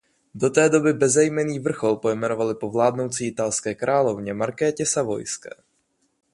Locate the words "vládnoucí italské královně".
2.69-4.33